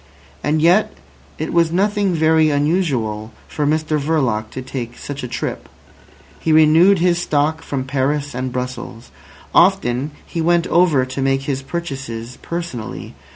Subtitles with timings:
[0.43, 0.93] And yet
[1.37, 5.69] it was nothing very unusual for Mr Verloc to take such a trip.
[6.39, 9.11] He renewed his stock from Paris and Brussels.
[9.53, 13.13] Often he went over to make his purchases personally.